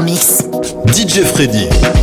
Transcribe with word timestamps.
DJ 0.00 1.24
Freddy. 1.24 1.97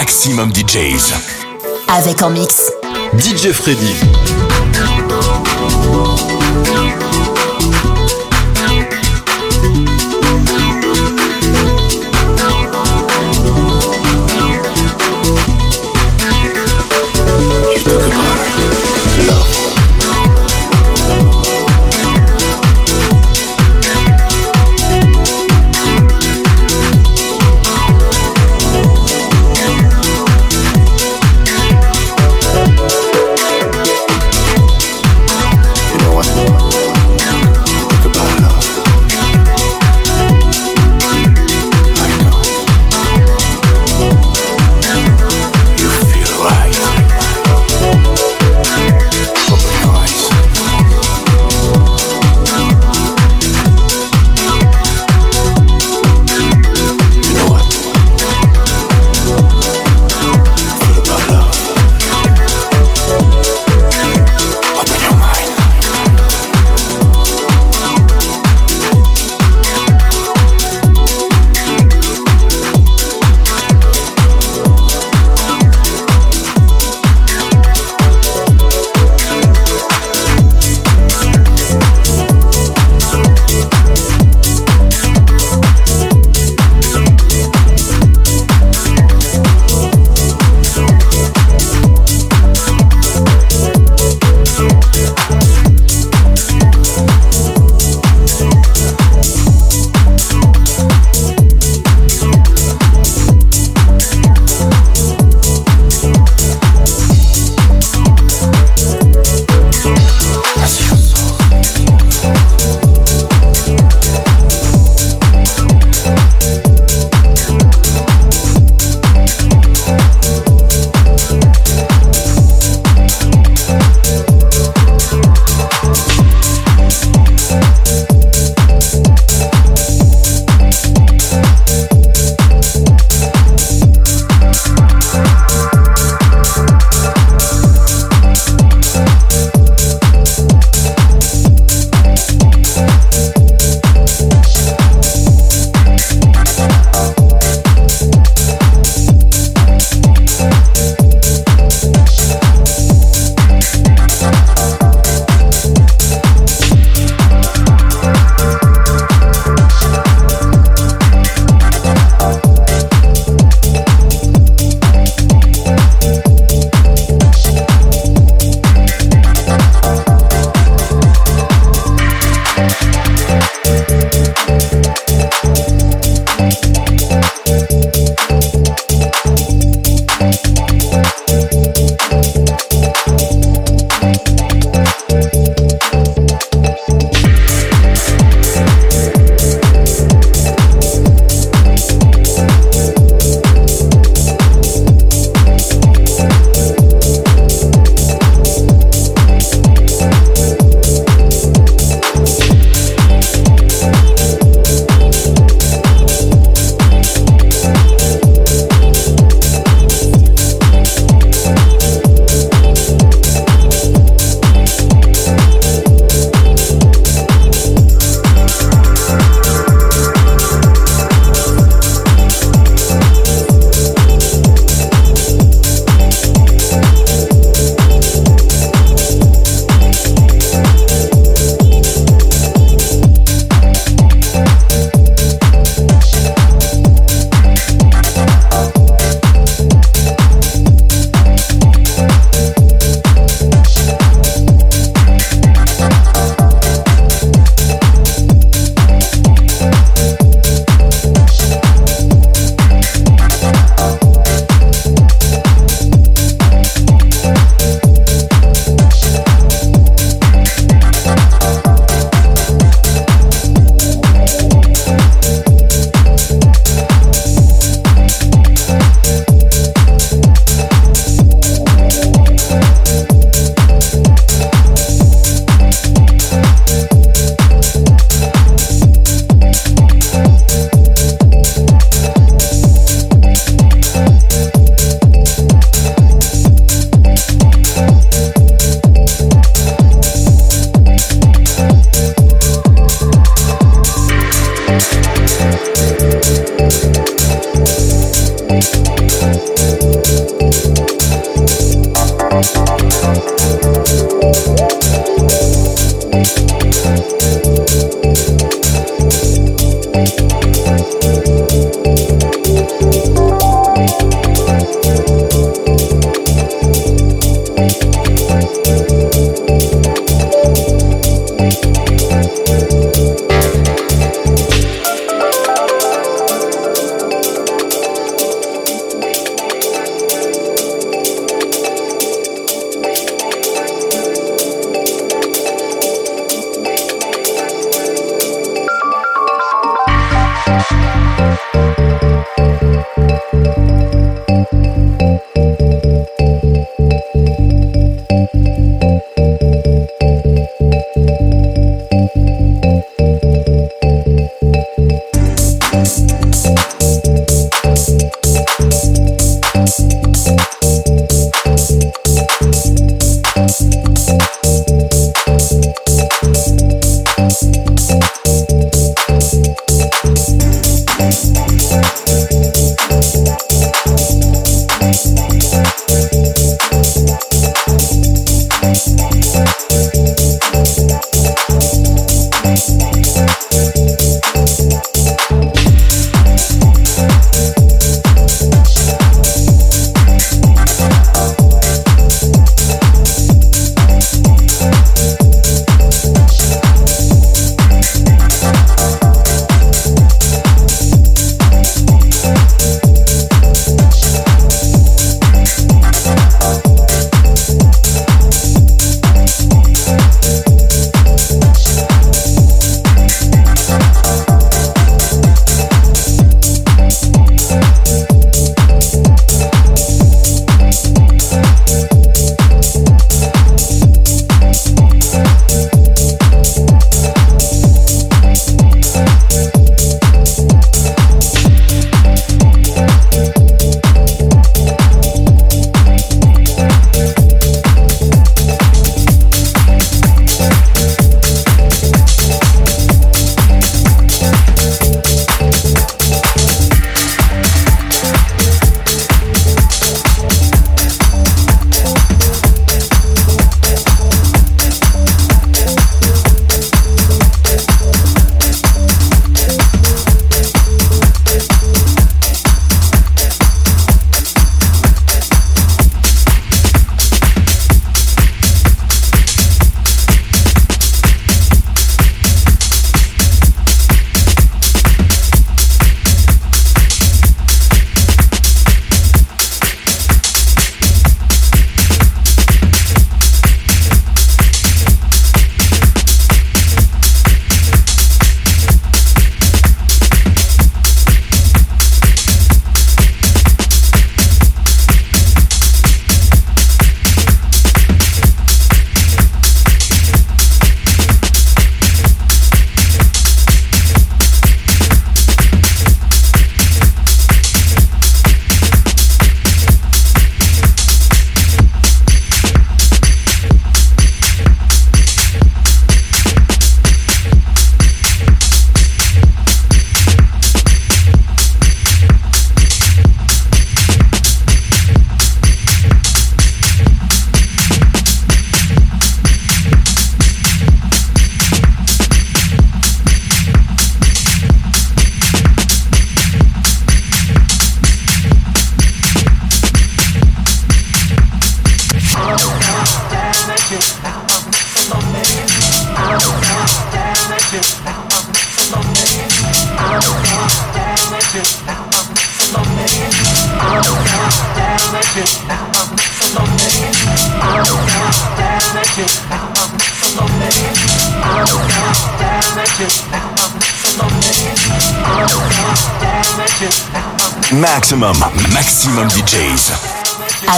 Maximum, 0.00 0.50
DJs. 0.50 1.12
Avec 1.88 2.22
en 2.22 2.30
mix. 2.30 2.72
DJ 3.18 3.52
Freddy. 3.52 3.94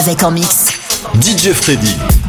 Avec 0.04 0.24
en 0.24 0.32
mix. 0.32 0.66
DJ 1.20 1.52
Freddy. 1.52 2.21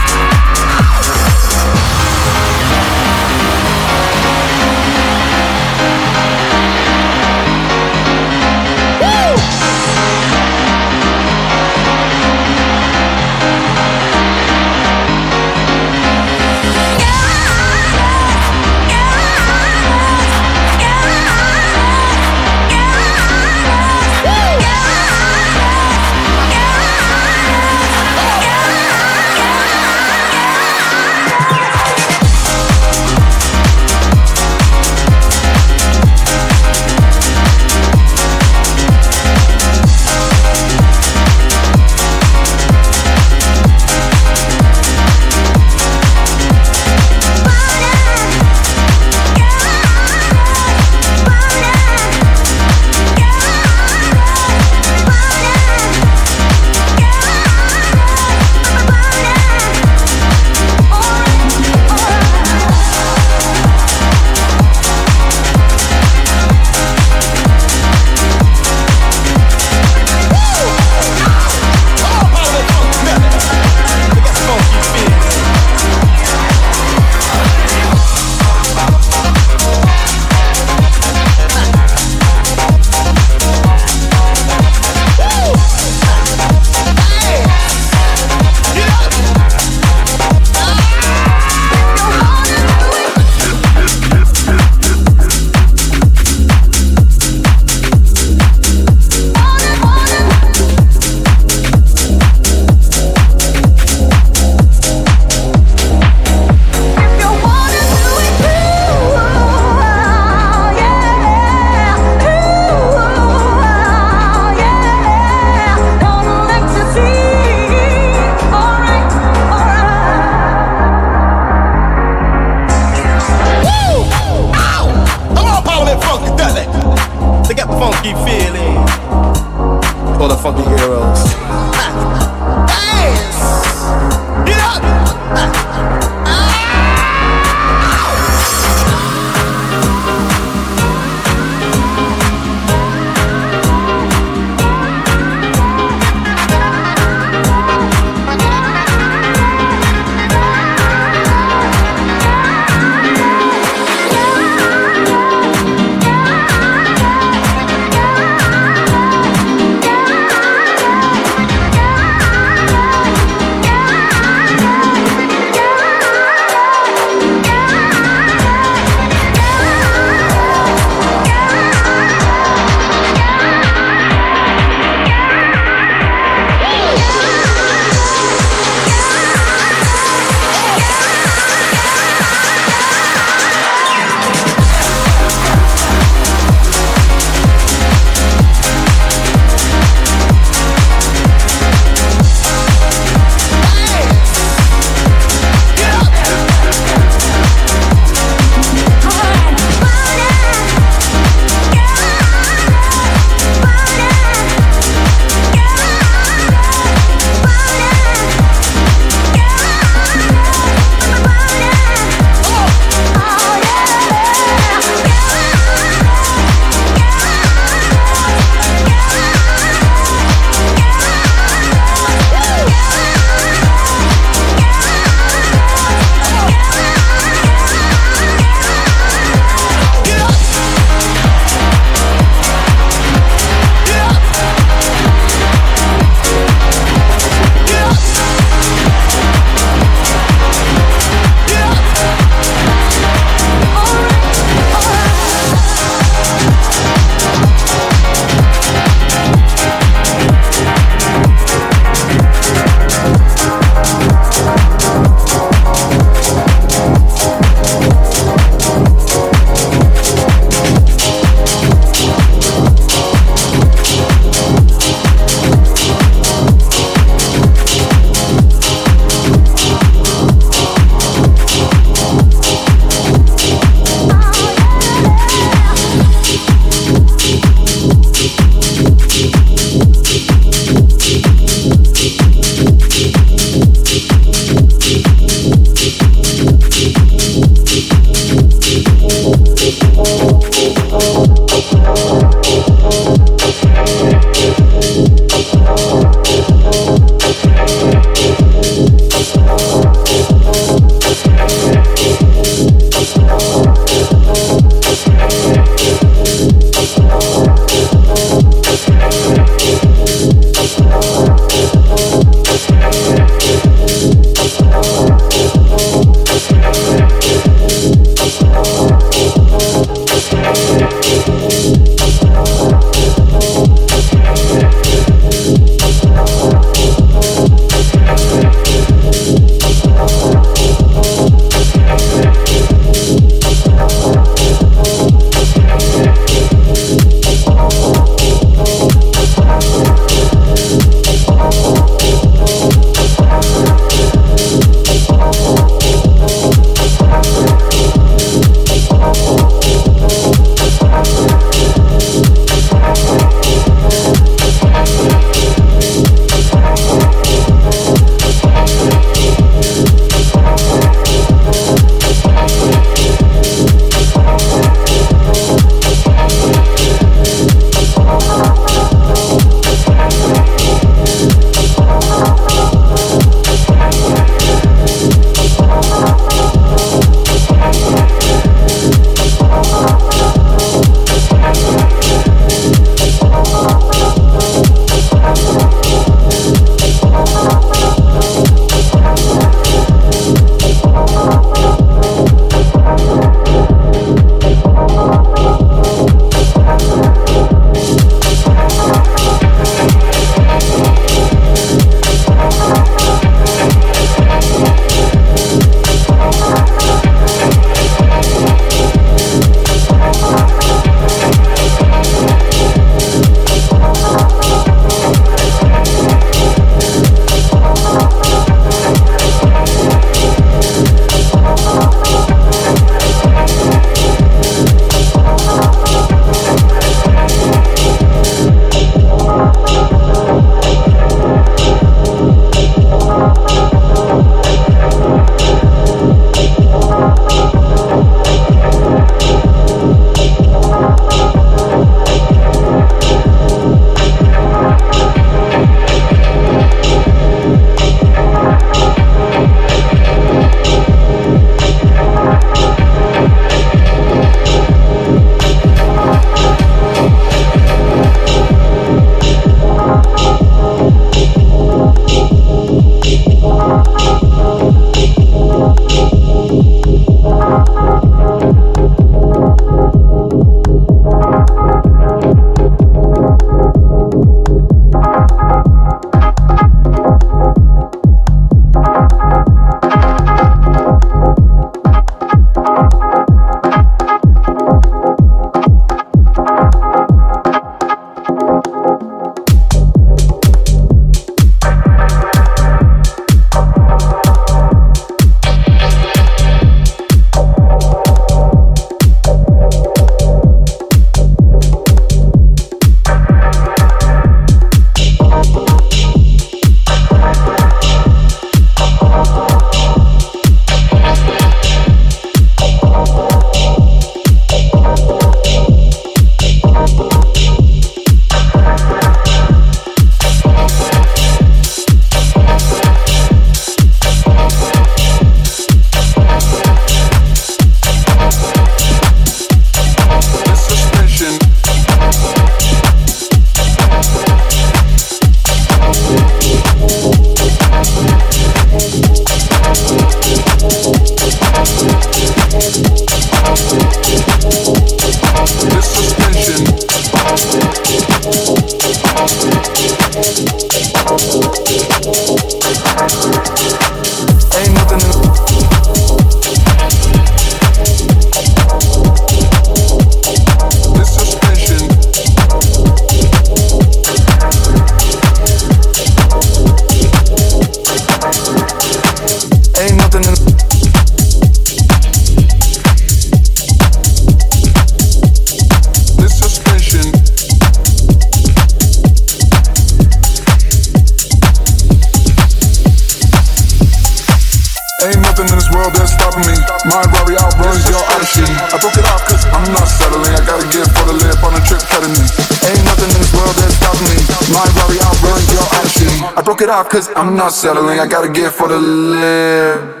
Off 596.71 596.89
cause 596.89 597.09
I'm 597.15 597.35
not 597.35 597.51
settling. 597.51 597.99
I 597.99 598.07
gotta 598.07 598.29
get 598.29 598.53
for 598.53 598.67
the 598.67 598.79
lip. 598.79 600.00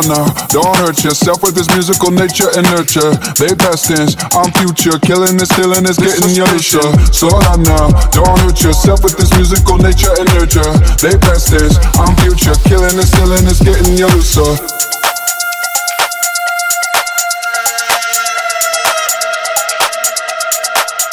Down 0.00 0.08
now. 0.08 0.46
Don't 0.48 0.76
hurt 0.76 1.04
yourself 1.04 1.42
with 1.42 1.54
this 1.54 1.68
musical 1.74 2.10
nature 2.10 2.48
and 2.56 2.64
nurture. 2.70 3.12
They 3.36 3.54
past 3.54 3.88
tense, 3.88 4.16
I'm 4.32 4.52
future. 4.52 4.98
Killing 5.00 5.36
and 5.36 5.48
stealing 5.48 5.84
is 5.84 5.98
getting 5.98 6.30
your 6.34 6.46
nature. 6.52 6.84
Slow 7.12 7.40
down 7.40 7.62
now. 7.62 7.88
Don't 8.10 8.38
hurt 8.40 8.62
yourself 8.62 9.02
with 9.02 9.16
this 9.16 9.32
musical 9.36 9.78
nature 9.78 10.12
and 10.18 10.28
nurture. 10.34 10.70
They 11.00 11.16
past 11.18 11.48
tense, 11.52 11.76
I'm 11.98 12.14
future. 12.24 12.54
Killing 12.68 12.96
and 12.96 13.08
stealing 13.08 13.46
is 13.46 13.60
getting 13.60 13.96
your 13.96 14.10
looser. 14.10 14.56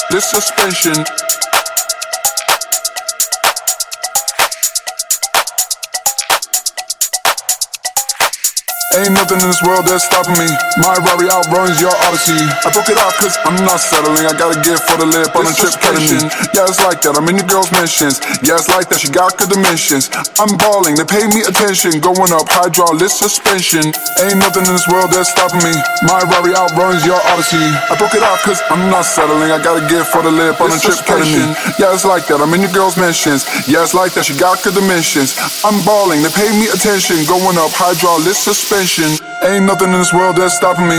This 0.10 0.30
suspension 0.32 1.04
Ain't 8.98 9.14
nothing 9.14 9.38
in 9.38 9.46
this 9.46 9.62
world 9.62 9.86
that's 9.86 10.10
stopping 10.10 10.34
me. 10.42 10.50
My 10.82 10.98
Rari 11.06 11.30
outruns 11.30 11.78
your 11.78 11.94
Odyssey. 12.10 12.34
I 12.66 12.74
broke 12.74 12.90
it 12.90 12.98
off 12.98 13.14
cause 13.22 13.38
I'm 13.46 13.54
not 13.62 13.78
settling. 13.78 14.26
I 14.26 14.34
gotta 14.34 14.58
get 14.66 14.82
for 14.90 14.98
the 14.98 15.06
lip 15.06 15.38
on 15.38 15.46
a 15.46 15.54
trip 15.54 15.78
me. 15.94 16.18
Yeah, 16.58 16.66
it's 16.66 16.82
like 16.82 17.06
that. 17.06 17.14
I'm 17.14 17.30
in 17.30 17.38
your 17.38 17.46
girl's 17.46 17.70
mentions. 17.78 18.18
Yeah, 18.42 18.58
it's 18.58 18.66
like 18.74 18.90
that. 18.90 18.98
She 18.98 19.14
got 19.14 19.38
good 19.38 19.54
dimensions. 19.54 20.10
I'm 20.42 20.50
balling. 20.58 20.98
They 20.98 21.06
pay 21.06 21.30
me 21.30 21.46
attention. 21.46 22.02
Going 22.02 22.34
up 22.34 22.50
hydraulic 22.50 23.14
suspension. 23.14 23.86
Ain't 24.18 24.42
nothing 24.42 24.66
in 24.66 24.74
this 24.74 24.90
world 24.90 25.14
that's 25.14 25.30
stopping 25.30 25.62
me. 25.62 25.78
My 26.10 26.26
Rari 26.34 26.58
outruns 26.58 27.06
your 27.06 27.22
Odyssey. 27.30 27.62
I 27.62 27.94
broke 28.02 28.18
it 28.18 28.26
off 28.26 28.42
cause 28.42 28.66
I'm 28.74 28.90
not 28.90 29.06
settling. 29.06 29.54
I 29.54 29.62
gotta 29.62 29.86
get 29.86 30.10
for 30.10 30.26
the 30.26 30.34
lip 30.34 30.58
on 30.58 30.74
a 30.74 30.80
trip 30.82 30.98
me. 31.22 31.46
Yeah, 31.78 31.94
it's 31.94 32.02
like 32.02 32.26
that. 32.34 32.42
I'm 32.42 32.50
in 32.58 32.66
your 32.66 32.74
girl's 32.74 32.98
mentions. 32.98 33.46
Yeah, 33.70 33.86
it's 33.86 33.94
like 33.94 34.18
that. 34.18 34.26
She 34.26 34.34
got 34.34 34.66
good 34.66 34.74
dimensions. 34.74 35.38
I'm 35.62 35.86
balling. 35.86 36.26
They 36.26 36.34
pay 36.34 36.50
me 36.50 36.74
attention. 36.74 37.22
Going 37.30 37.62
up 37.62 37.70
hydraulic 37.78 38.34
suspension. 38.34 38.87
Ain't 38.88 39.66
nothing 39.66 39.92
in 39.92 40.00
this 40.00 40.14
world 40.14 40.38
that's 40.38 40.56
stopping 40.56 40.88
me. 40.88 40.96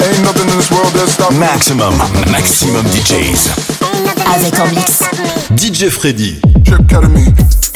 Ain't 0.00 0.22
nothing 0.22 0.48
in 0.48 0.56
this 0.56 0.70
world 0.70 0.92
that's 0.94 1.14
stopping 1.14 1.40
me. 1.40 1.46
Maxximum, 1.46 1.98
Maxximum 2.30 2.86
DJs. 2.86 3.50
Avec 4.32 4.60
en 4.60 4.68
mix. 4.68 5.02
DJ 5.56 5.90
Freddy. 5.90 6.40
Trip 6.64 7.08
me. 7.08 7.71